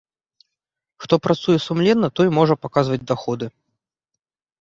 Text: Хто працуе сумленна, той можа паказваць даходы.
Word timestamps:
Хто 1.03 1.13
працуе 1.25 1.57
сумленна, 1.65 2.09
той 2.19 2.27
можа 2.39 2.55
паказваць 2.63 2.99
даходы. 3.13 3.45